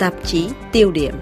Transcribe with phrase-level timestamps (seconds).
[0.00, 1.14] tạp chí Tiêu điểm.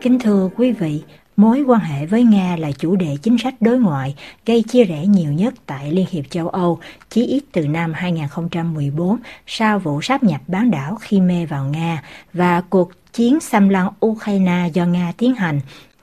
[0.00, 1.02] Kính thưa quý vị,
[1.36, 4.14] mối quan hệ với Nga là chủ đề chính sách đối ngoại
[4.46, 6.78] gây chia rẽ nhiều nhất tại Liên hiệp châu Âu,
[7.10, 12.60] chí ít từ năm 2014 sau vụ sáp nhập bán đảo Crimea vào Nga và
[12.60, 15.60] cuộc chiến xâm lăng Ukraine do Nga tiến hành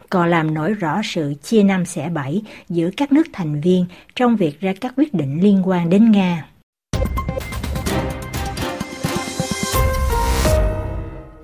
[0.10, 4.36] còn làm nổi rõ sự chia năm xẻ bảy giữa các nước thành viên trong
[4.36, 6.46] việc ra các quyết định liên quan đến Nga.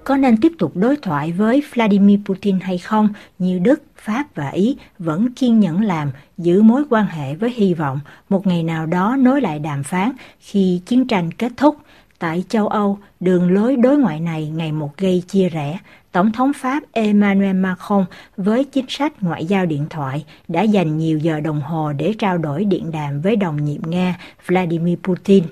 [0.05, 3.09] Có nên tiếp tục đối thoại với Vladimir Putin hay không
[3.39, 7.73] như Đức, Pháp và Ý vẫn kiên nhẫn làm, giữ mối quan hệ với hy
[7.73, 11.77] vọng một ngày nào đó nối lại đàm phán khi chiến tranh kết thúc.
[12.19, 15.79] Tại châu Âu, đường lối đối ngoại này ngày một gây chia rẽ.
[16.11, 18.05] Tổng thống Pháp Emmanuel Macron
[18.37, 22.37] với chính sách ngoại giao điện thoại đã dành nhiều giờ đồng hồ để trao
[22.37, 24.17] đổi điện đàm với đồng nhiệm Nga
[24.47, 25.43] Vladimir Putin.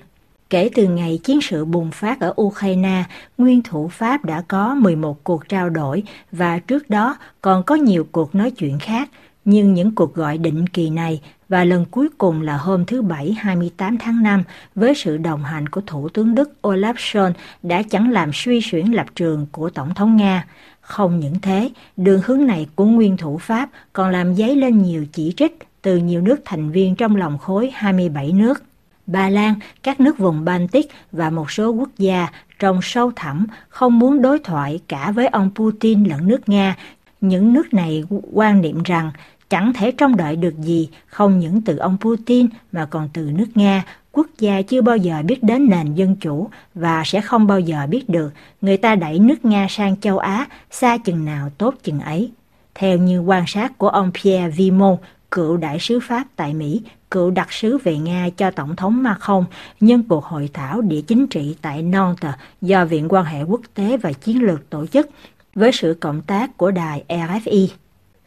[0.53, 3.03] Kể từ ngày chiến sự bùng phát ở Ukraine,
[3.37, 8.07] nguyên thủ Pháp đã có 11 cuộc trao đổi và trước đó còn có nhiều
[8.11, 9.09] cuộc nói chuyện khác.
[9.45, 13.31] Nhưng những cuộc gọi định kỳ này và lần cuối cùng là hôm thứ Bảy
[13.31, 14.43] 28 tháng 5
[14.75, 18.87] với sự đồng hành của Thủ tướng Đức Olaf Scholz đã chẳng làm suy xuyển
[18.87, 20.45] lập trường của Tổng thống Nga.
[20.81, 25.05] Không những thế, đường hướng này của nguyên thủ Pháp còn làm dấy lên nhiều
[25.13, 28.63] chỉ trích từ nhiều nước thành viên trong lòng khối 27 nước.
[29.07, 32.27] Ba Lan, các nước vùng Baltic và một số quốc gia
[32.59, 36.75] trong sâu thẳm không muốn đối thoại cả với ông Putin lẫn nước Nga.
[37.21, 39.11] Những nước này quan niệm rằng
[39.49, 43.47] chẳng thể trông đợi được gì không những từ ông Putin mà còn từ nước
[43.55, 47.59] Nga, quốc gia chưa bao giờ biết đến nền dân chủ và sẽ không bao
[47.59, 51.75] giờ biết được người ta đẩy nước Nga sang châu Á xa chừng nào tốt
[51.83, 52.31] chừng ấy.
[52.75, 54.97] Theo như quan sát của ông Pierre Vimon,
[55.33, 56.81] cựu đại sứ Pháp tại Mỹ,
[57.11, 59.45] cựu đặc sứ về Nga cho Tổng thống Macron
[59.79, 63.97] nhân cuộc hội thảo địa chính trị tại Nantes do Viện quan hệ quốc tế
[63.97, 65.09] và chiến lược tổ chức
[65.55, 67.67] với sự cộng tác của đài RFI.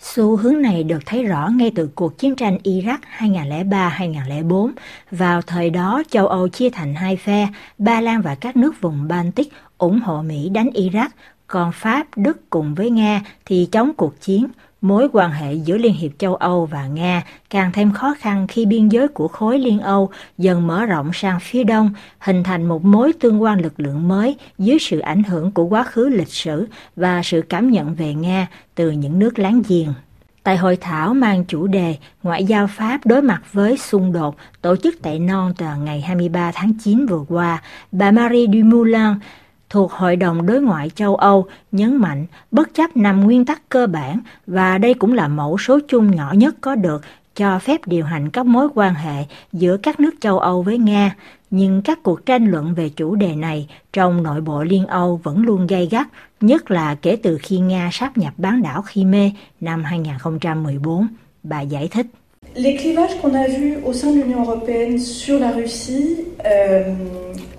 [0.01, 4.71] Xu hướng này được thấy rõ ngay từ cuộc chiến tranh Iraq 2003-2004.
[5.11, 9.09] Vào thời đó, châu Âu chia thành hai phe, Ba Lan và các nước vùng
[9.09, 11.09] Baltic ủng hộ Mỹ đánh Iraq,
[11.47, 14.47] còn Pháp, Đức cùng với Nga thì chống cuộc chiến.
[14.81, 18.67] Mối quan hệ giữa Liên hiệp châu Âu và Nga càng thêm khó khăn khi
[18.67, 22.85] biên giới của khối Liên Âu dần mở rộng sang phía đông, hình thành một
[22.85, 26.67] mối tương quan lực lượng mới dưới sự ảnh hưởng của quá khứ lịch sử
[26.97, 29.95] và sự cảm nhận về Nga từ những nước láng giềng.
[30.43, 34.77] Tại hội thảo mang chủ đề Ngoại giao Pháp đối mặt với xung đột tổ
[34.77, 37.63] chức tại Nantes ngày 23 tháng 9 vừa qua,
[37.93, 39.15] bà Marie Dumoulin
[39.71, 43.87] thuộc Hội đồng Đối ngoại châu Âu nhấn mạnh bất chấp năm nguyên tắc cơ
[43.87, 47.03] bản và đây cũng là mẫu số chung nhỏ nhất có được
[47.37, 51.17] cho phép điều hành các mối quan hệ giữa các nước châu Âu với Nga,
[51.51, 55.43] nhưng các cuộc tranh luận về chủ đề này trong nội bộ Liên Âu vẫn
[55.43, 56.07] luôn gay gắt,
[56.41, 59.29] nhất là kể từ khi Nga sáp nhập bán đảo Crimea
[59.61, 61.07] năm 2014.
[61.43, 62.07] Bà giải thích.
[62.55, 66.95] Les clivages qu'on a vus au sein de l'Union européenne sur la Russie euh,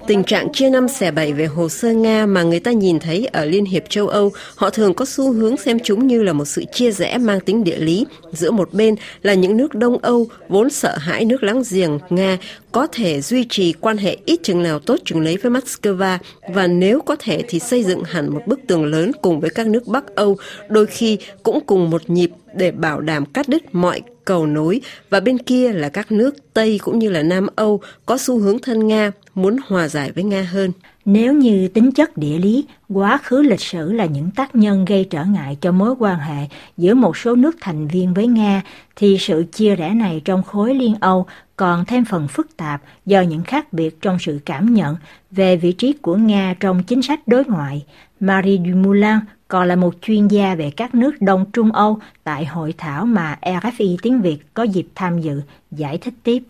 [0.07, 3.25] Tình trạng chia năm xẻ bảy về hồ sơ Nga mà người ta nhìn thấy
[3.25, 6.45] ở Liên hiệp châu Âu, họ thường có xu hướng xem chúng như là một
[6.45, 8.05] sự chia rẽ mang tính địa lý.
[8.31, 12.37] Giữa một bên là những nước Đông Âu vốn sợ hãi nước láng giềng Nga
[12.71, 16.17] có thể duy trì quan hệ ít chừng nào tốt chừng lấy với Moscow
[16.53, 19.67] và nếu có thể thì xây dựng hẳn một bức tường lớn cùng với các
[19.67, 20.37] nước Bắc Âu,
[20.69, 25.19] đôi khi cũng cùng một nhịp để bảo đảm cắt đứt mọi cầu nối và
[25.19, 28.87] bên kia là các nước Tây cũng như là Nam Âu có xu hướng thân
[28.87, 30.71] Nga muốn hòa giải với Nga hơn.
[31.05, 35.07] Nếu như tính chất địa lý, quá khứ lịch sử là những tác nhân gây
[35.09, 38.61] trở ngại cho mối quan hệ giữa một số nước thành viên với Nga,
[38.95, 41.25] thì sự chia rẽ này trong khối Liên Âu
[41.55, 44.95] còn thêm phần phức tạp do những khác biệt trong sự cảm nhận
[45.31, 47.85] về vị trí của Nga trong chính sách đối ngoại.
[48.19, 49.17] Marie Dumoulin
[49.47, 53.39] còn là một chuyên gia về các nước Đông Trung Âu tại hội thảo mà
[53.41, 56.43] RFI tiếng Việt có dịp tham dự, giải thích tiếp.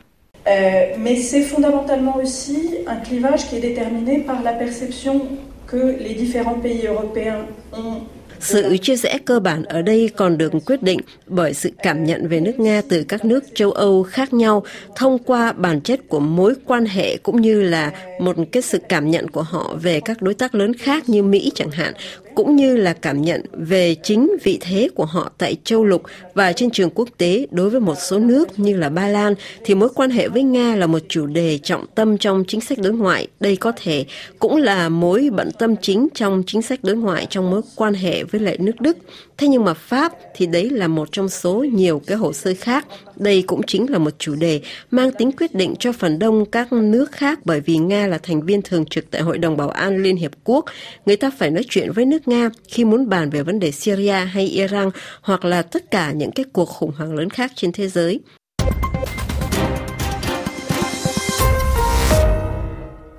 [0.47, 5.27] Euh, mais c'est fondamentalement aussi un clivage qui est déterminé par la perception
[5.67, 8.01] que les différents pays européens ont
[8.39, 12.27] sự chia rẽ cơ bản ở đây còn được quyết định bởi sự cảm nhận
[12.27, 14.63] về nước Nga từ các nước châu Âu khác nhau
[14.95, 19.11] thông qua bản chất của mối quan hệ cũng như là một cái sự cảm
[19.11, 21.93] nhận của họ về các đối tác lớn khác như Mỹ chẳng hạn
[22.37, 26.03] cũng như là cảm nhận về chính vị thế của họ tại châu lục
[26.33, 29.35] và trên trường quốc tế đối với một số nước như là Ba Lan,
[29.65, 32.77] thì mối quan hệ với Nga là một chủ đề trọng tâm trong chính sách
[32.77, 33.27] đối ngoại.
[33.39, 34.05] Đây có thể
[34.39, 38.23] cũng là mối bận tâm chính trong chính sách đối ngoại trong mối quan hệ
[38.23, 38.97] với lại nước Đức.
[39.37, 42.85] Thế nhưng mà Pháp thì đấy là một trong số nhiều cái hồ sơ khác.
[43.15, 44.61] Đây cũng chính là một chủ đề
[44.91, 48.41] mang tính quyết định cho phần đông các nước khác bởi vì Nga là thành
[48.41, 50.65] viên thường trực tại Hội đồng Bảo an Liên Hiệp Quốc.
[51.05, 54.11] Người ta phải nói chuyện với nước Nga khi muốn bàn về vấn đề Syria
[54.11, 54.89] hay Iran
[55.21, 58.19] hoặc là tất cả những cái cuộc khủng hoảng lớn khác trên thế giới.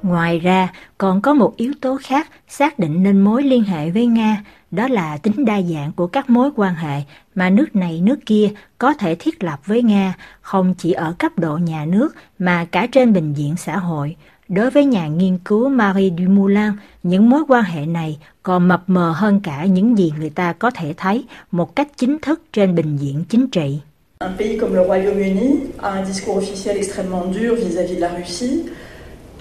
[0.08, 0.69] Ngoài ra,
[0.99, 4.88] còn có một yếu tố khác xác định nên mối liên hệ với Nga, đó
[4.88, 7.02] là tính đa dạng của các mối quan hệ
[7.34, 11.32] mà nước này nước kia có thể thiết lập với Nga, không chỉ ở cấp
[11.38, 14.16] độ nhà nước mà cả trên bình diện xã hội.
[14.49, 16.72] Đối với nhà nghiên cứu Marie Dumoulin,
[17.02, 20.70] những mối quan hệ này còn mập mờ hơn cả những gì người ta có
[20.70, 23.78] thể thấy một cách chính thức trên bình diện chính trị.
[24.19, 28.62] Un pays comme le Royaume-Uni a un discours officiel extrêmement dur vis-à-vis de la Russie.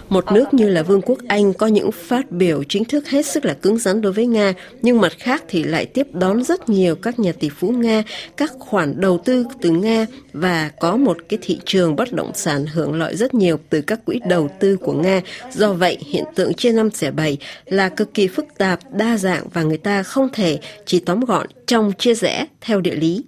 [0.10, 3.46] Một nước như là Vương quốc Anh có những phát biểu chính thức hết sức
[3.46, 6.96] là cứng rắn đối với Nga, nhưng mặt khác thì lại tiếp đón rất nhiều
[6.96, 8.04] các nhà tỷ phú Nga,
[8.38, 12.66] các khoản đầu tư từ Nga và có một cái thị trường bất động sản
[12.66, 15.22] hưởng lợi rất nhiều từ các quỹ đầu tư của Nga.
[15.52, 19.48] Do vậy, hiện tượng chia năm xẻ bảy là cực kỳ phức tạp, đa dạng
[19.54, 23.24] và người ta không thể chỉ tóm gọn trong chia rẽ theo địa lý.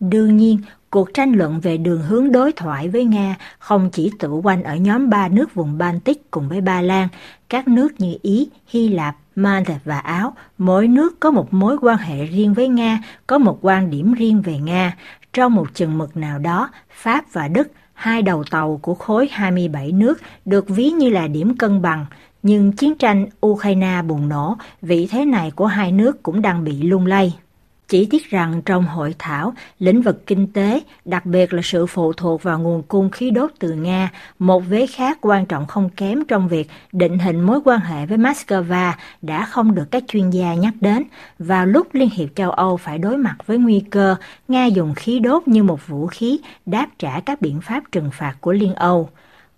[0.00, 0.58] Đương nhiên,
[0.90, 4.76] Cuộc tranh luận về đường hướng đối thoại với Nga không chỉ tự quanh ở
[4.76, 7.08] nhóm ba nước vùng Baltic cùng với Ba Lan,
[7.48, 11.98] các nước như Ý, Hy Lạp, Malta và Áo, mỗi nước có một mối quan
[11.98, 14.96] hệ riêng với Nga, có một quan điểm riêng về Nga.
[15.32, 19.92] Trong một chừng mực nào đó, Pháp và Đức, hai đầu tàu của khối 27
[19.92, 22.06] nước, được ví như là điểm cân bằng.
[22.42, 26.82] Nhưng chiến tranh Ukraine bùng nổ, vị thế này của hai nước cũng đang bị
[26.82, 27.34] lung lay.
[27.90, 32.12] Chỉ tiếc rằng trong hội thảo, lĩnh vực kinh tế, đặc biệt là sự phụ
[32.12, 36.24] thuộc vào nguồn cung khí đốt từ Nga, một vế khác quan trọng không kém
[36.24, 38.92] trong việc định hình mối quan hệ với Moscow
[39.22, 41.02] đã không được các chuyên gia nhắc đến.
[41.38, 44.16] Vào lúc Liên hiệp châu Âu phải đối mặt với nguy cơ
[44.48, 48.34] Nga dùng khí đốt như một vũ khí đáp trả các biện pháp trừng phạt
[48.40, 49.08] của Liên Âu.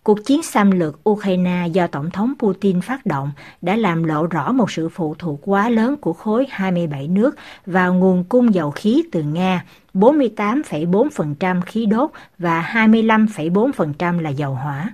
[0.04, 4.52] Cuộc chiến xâm lược Ukraine do Tổng thống Putin phát động đã làm lộ rõ
[4.52, 9.04] một sự phụ thuộc quá lớn của khối 27 nước vào nguồn cung dầu khí
[9.12, 9.64] từ Nga,
[9.94, 14.88] 48,4% khí đốt và 25,4% là dầu hỏa.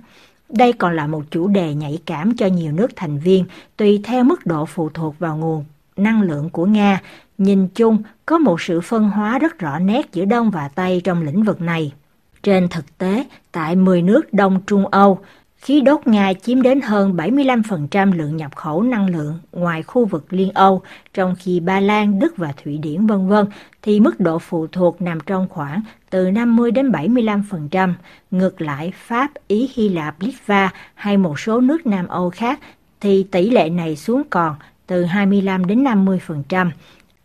[0.49, 3.45] Đây còn là một chủ đề nhạy cảm cho nhiều nước thành viên
[3.77, 5.65] tùy theo mức độ phụ thuộc vào nguồn
[5.97, 7.01] năng lượng của Nga.
[7.37, 11.21] Nhìn chung, có một sự phân hóa rất rõ nét giữa Đông và Tây trong
[11.21, 11.93] lĩnh vực này.
[12.43, 15.19] Trên thực tế, tại 10 nước Đông Trung Âu,
[15.57, 20.25] khí đốt Nga chiếm đến hơn 75% lượng nhập khẩu năng lượng ngoài khu vực
[20.29, 20.81] Liên Âu,
[21.13, 23.45] trong khi Ba Lan, Đức và Thụy Điển vân vân
[23.81, 27.93] thì mức độ phụ thuộc nằm trong khoảng từ 50 đến 75%.
[28.31, 32.59] Ngược lại, Pháp, Ý, Hy Lạp, Litva hay một số nước Nam Âu khác
[33.01, 34.55] thì tỷ lệ này xuống còn
[34.87, 36.69] từ 25 đến 50%.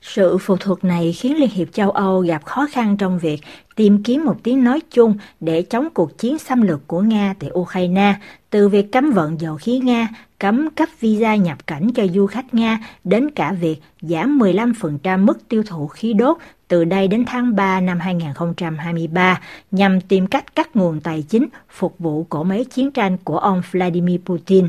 [0.07, 3.41] Sự phụ thuộc này khiến Liên hiệp châu Âu gặp khó khăn trong việc
[3.77, 7.51] tìm kiếm một tiếng nói chung để chống cuộc chiến xâm lược của Nga tại
[7.55, 8.15] Ukraine,
[8.51, 10.09] từ việc cấm vận dầu khí Nga,
[10.39, 15.49] cấm cấp visa nhập cảnh cho du khách Nga, đến cả việc giảm 15% mức
[15.49, 16.37] tiêu thụ khí đốt
[16.69, 19.41] từ đây đến tháng 3 năm 2023
[19.71, 23.63] nhằm tìm cách cắt nguồn tài chính phục vụ cổ máy chiến tranh của ông
[23.71, 24.69] Vladimir Putin.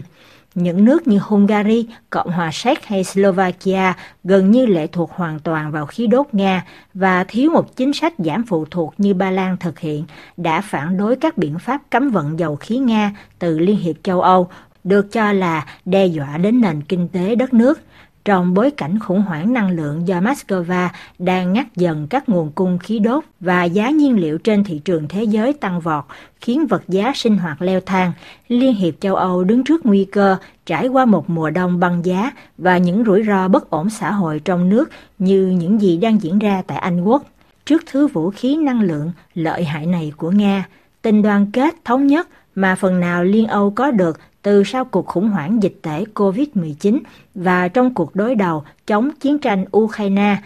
[0.56, 3.94] Những nước như Hungary, Cộng hòa Séc hay Slovakia
[4.24, 8.14] gần như lệ thuộc hoàn toàn vào khí đốt Nga và thiếu một chính sách
[8.18, 10.06] giảm phụ thuộc như Ba Lan thực hiện,
[10.38, 14.22] đã phản đối các biện pháp cấm vận dầu khí Nga từ Liên hiệp châu
[14.22, 14.50] Âu,
[14.84, 17.80] được cho là đe dọa đến nền kinh tế đất nước
[18.26, 20.90] trong bối cảnh khủng hoảng năng lượng do Moscow
[21.20, 25.08] đang ngắt dần các nguồn cung khí đốt và giá nhiên liệu trên thị trường
[25.08, 26.04] thế giới tăng vọt,
[26.42, 28.12] khiến vật giá sinh hoạt leo thang,
[28.48, 32.32] Liên hiệp châu Âu đứng trước nguy cơ trải qua một mùa đông băng giá
[32.58, 34.90] và những rủi ro bất ổn xã hội trong nước
[35.20, 37.24] như những gì đang diễn ra tại Anh Quốc.
[37.66, 40.66] Trước thứ vũ khí năng lượng lợi hại này của Nga,
[41.02, 45.06] tình đoàn kết thống nhất mà phần nào Liên Âu có được từ sau cuộc
[45.06, 47.00] khủng hoảng dịch tễ COVID-19
[47.36, 50.38] và trong cuộc đối đầu chống chiến tranh Ukraine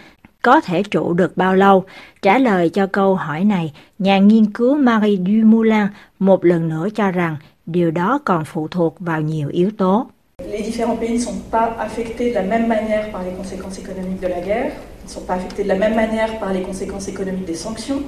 [0.41, 1.83] có thể trụ được bao lâu?
[2.21, 5.87] Trả lời cho câu hỏi này, nhà nghiên cứu Marie Dumoulin
[6.19, 10.07] một lần nữa cho rằng điều đó còn phụ thuộc vào nhiều yếu tố.
[10.51, 14.21] Les différents pays ne sont pas affectés de la même manière par les conséquences économiques
[14.21, 14.71] de la guerre,
[15.03, 18.01] ne sont pas affectés de la même manière par les conséquences économiques des sanctions.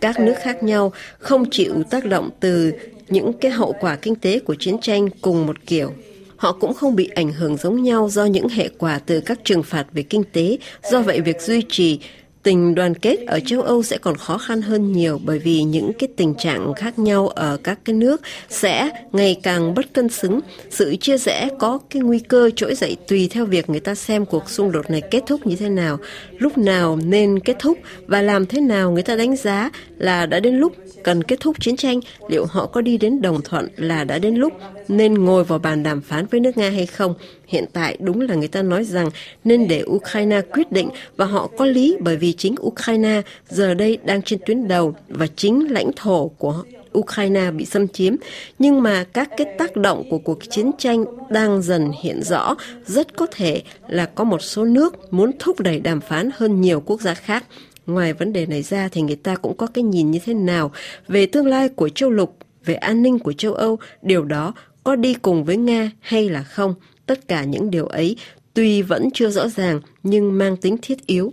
[0.00, 2.72] Các nước khác nhau không chịu tác động từ
[3.12, 5.92] những cái hậu quả kinh tế của chiến tranh cùng một kiểu.
[6.36, 9.62] Họ cũng không bị ảnh hưởng giống nhau do những hệ quả từ các trừng
[9.62, 10.58] phạt về kinh tế.
[10.90, 12.00] Do vậy, việc duy trì
[12.42, 15.92] tình đoàn kết ở châu Âu sẽ còn khó khăn hơn nhiều bởi vì những
[15.98, 20.40] cái tình trạng khác nhau ở các cái nước sẽ ngày càng bất cân xứng.
[20.70, 24.26] Sự chia rẽ có cái nguy cơ trỗi dậy tùy theo việc người ta xem
[24.26, 25.98] cuộc xung đột này kết thúc như thế nào,
[26.38, 30.40] lúc nào nên kết thúc và làm thế nào người ta đánh giá là đã
[30.40, 30.72] đến lúc
[31.04, 34.34] cần kết thúc chiến tranh, liệu họ có đi đến đồng thuận là đã đến
[34.34, 34.52] lúc
[34.88, 37.14] nên ngồi vào bàn đàm phán với nước Nga hay không.
[37.46, 39.10] Hiện tại đúng là người ta nói rằng
[39.44, 43.98] nên để Ukraine quyết định và họ có lý bởi vì chính Ukraine giờ đây
[44.04, 46.64] đang trên tuyến đầu và chính lãnh thổ của
[46.98, 48.14] Ukraine bị xâm chiếm,
[48.58, 52.56] nhưng mà các cái tác động của cuộc chiến tranh đang dần hiện rõ,
[52.86, 56.80] rất có thể là có một số nước muốn thúc đẩy đàm phán hơn nhiều
[56.80, 57.44] quốc gia khác.
[57.86, 60.72] Ngoài vấn đề này ra thì người ta cũng có cái nhìn như thế nào
[61.08, 64.96] về tương lai của châu lục, về an ninh của châu Âu, điều đó có
[64.96, 66.74] đi cùng với Nga hay là không?
[67.12, 68.16] Tất cả những điều ấy,
[68.54, 71.32] tuy vẫn chưa rõ ràng nhưng mang tính thiết yếu.